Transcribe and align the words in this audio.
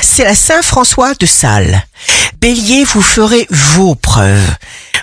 c'est 0.00 0.24
la 0.24 0.34
Saint-François 0.34 1.14
de 1.14 1.26
Sales. 1.26 1.86
Bélier, 2.40 2.84
vous 2.84 3.02
ferez 3.02 3.46
vos 3.50 3.94
preuves. 3.94 4.56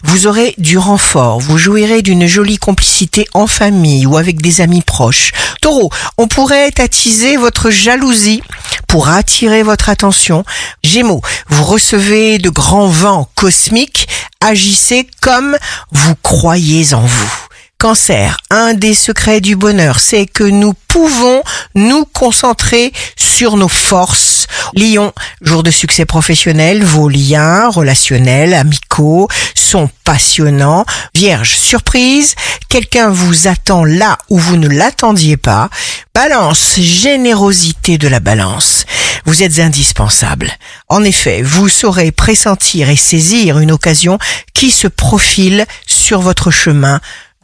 Vous 0.04 0.28
aurez 0.28 0.54
du 0.58 0.78
renfort, 0.78 1.40
vous 1.40 1.58
jouirez 1.58 2.02
d'une 2.02 2.28
jolie 2.28 2.58
complicité 2.58 3.28
en 3.34 3.48
famille 3.48 4.06
ou 4.06 4.18
avec 4.18 4.42
des 4.42 4.62
amis 4.62 4.82
proches. 4.82 5.32
Taureau, 5.62 5.90
on 6.18 6.28
pourrait 6.28 6.72
attiser 6.80 7.38
votre 7.38 7.72
jalousie 7.72 8.44
pour 8.88 9.10
attirer 9.10 9.64
votre 9.64 9.90
attention. 9.90 10.44
Gémeaux, 10.84 11.22
vous 11.50 11.64
recevez 11.64 12.38
de 12.38 12.50
grands 12.50 12.88
vents 12.88 13.30
cosmiques, 13.36 14.08
agissez 14.42 15.08
comme 15.22 15.58
vous 15.92 16.16
croyez 16.22 16.94
en 16.94 17.02
vous. 17.02 17.34
Cancer, 17.78 18.38
un 18.52 18.74
des 18.74 18.94
secrets 18.94 19.42
du 19.42 19.56
bonheur, 19.56 20.00
c'est 20.00 20.26
que 20.26 20.44
nous 20.44 20.74
pouvons 20.88 21.44
nous 21.76 22.06
concentrer 22.06 22.94
sur 23.18 23.58
nos 23.58 23.68
forces. 23.68 24.35
Lion, 24.74 25.14
jour 25.42 25.64
de 25.64 25.72
succès 25.72 26.06
professionnel, 26.06 26.84
vos 26.84 27.10
liens 27.10 27.70
relationnels, 27.70 28.54
amicaux 28.54 29.28
sont 29.54 29.90
passionnants. 30.04 30.86
Vierge, 31.14 31.56
surprise, 31.56 32.36
quelqu'un 32.70 33.10
vous 33.10 33.48
attend 33.48 33.86
là 33.86 34.18
où 34.30 34.38
vous 34.38 34.58
ne 34.58 34.68
l'attendiez 34.68 35.38
pas. 35.38 35.70
Balance, 36.14 36.80
générosité 36.80 37.98
de 37.98 38.08
la 38.08 38.20
balance. 38.20 38.86
Vous 39.26 39.44
êtes 39.44 39.60
indispensable. 39.60 40.52
En 40.88 41.04
effet, 41.04 41.42
vous 41.42 41.68
saurez 41.68 42.12
pressentir 42.12 42.90
et 42.90 42.96
saisir 42.96 43.60
une 43.60 43.72
occasion 43.72 44.20
qui 44.54 44.72
se 44.72 44.88
profile 44.88 45.66
sur 45.88 46.22
votre 46.22 46.52
chemin 46.52 47.00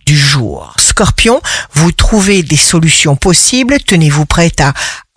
du 0.05 0.17
jour. 0.17 0.73
Scorpion, 0.77 1.41
vous 1.73 1.91
trouvez 1.91 2.43
des 2.43 2.57
solutions 2.57 3.15
possibles, 3.15 3.77
tenez-vous 3.85 4.25
prête 4.25 4.61
à 4.61 4.73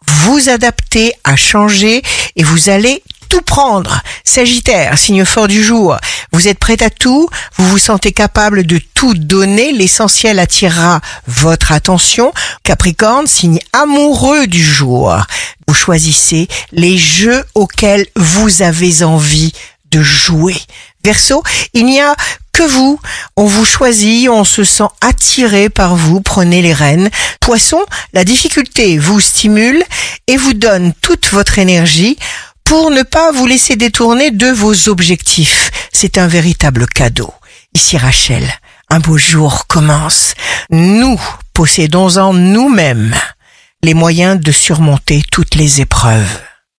vous 0.09 0.49
adapter, 0.49 1.13
à 1.25 1.37
changer 1.37 2.03
et 2.37 2.43
vous 2.43 2.69
allez 2.69 3.03
tout 3.29 3.43
prendre. 3.43 4.03
Sagittaire, 4.23 4.97
signe 4.99 5.25
fort 5.25 5.49
du 5.49 5.63
jour, 5.63 5.97
vous 6.33 6.49
êtes 6.49 6.59
prêt 6.59 6.83
à 6.83 6.91
tout, 6.91 7.29
vous 7.57 7.69
vous 7.69 7.79
sentez 7.79 8.13
capable 8.13 8.65
de 8.65 8.81
tout 8.95 9.15
donner, 9.15 9.73
l'essentiel 9.73 10.39
attirera 10.39 11.01
votre 11.27 11.73
attention. 11.73 12.33
Capricorne, 12.63 13.27
signe 13.27 13.59
amoureux 13.73 14.47
du 14.47 14.63
jour, 14.63 15.17
vous 15.67 15.75
choisissez 15.75 16.49
les 16.73 16.99
jeux 16.99 17.45
auxquels 17.55 18.07
vous 18.17 18.63
avez 18.63 19.03
envie 19.03 19.53
de 19.91 20.03
jouer. 20.03 20.57
Verseau, 21.05 21.43
il 21.73 21.87
n'y 21.87 22.01
a 22.01 22.15
que 22.55 22.63
vous. 22.63 22.99
On 23.37 23.45
vous 23.45 23.67
choisit, 23.67 24.31
on 24.31 24.45
se 24.45 24.65
sent 24.65 24.89
attiré 25.03 25.69
par 25.69 25.97
vous, 25.97 26.23
prenez 26.23 26.63
les 26.63 26.73
rênes. 26.73 27.11
Poisson, 27.41 27.81
la 28.15 28.25
difficulté 28.25 28.97
vous 28.97 29.21
stimule 29.21 29.85
et 30.27 30.39
vous 30.39 30.55
donne 30.55 30.95
toute 31.03 31.29
votre 31.33 31.59
énergie 31.59 32.17
pour 32.63 32.91
ne 32.91 33.03
pas 33.03 33.33
vous 33.33 33.47
laisser 33.47 33.77
détourner 33.77 34.31
de 34.31 34.47
vos 34.47 34.89
objectifs. 34.89 35.71
C'est 35.93 36.17
un 36.17 36.29
véritable 36.29 36.87
cadeau. 36.87 37.35
Ici 37.75 37.99
Rachel, 37.99 38.49
un 38.89 39.01
beau 39.01 39.19
jour 39.19 39.67
commence. 39.67 40.35
Nous 40.71 41.21
possédons 41.53 42.17
en 42.17 42.33
nous-mêmes 42.33 43.15
les 43.83 43.95
moyens 43.95 44.41
de 44.41 44.53
surmonter 44.53 45.23
toutes 45.31 45.57
les 45.57 45.81
épreuves. 45.81 46.41